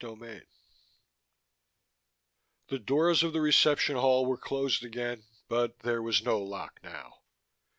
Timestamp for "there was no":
5.81-6.39